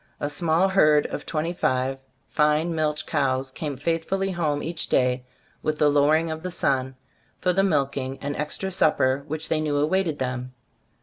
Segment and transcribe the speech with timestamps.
[0.19, 5.23] A small herd of twenty five fine milch cows came faithfully home each day
[5.61, 6.95] with the lowering of the sun,
[7.39, 10.53] for the milking and extra supper which they knew awaited them.